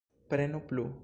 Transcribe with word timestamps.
Prenu 0.29 0.59
plu. 0.67 0.91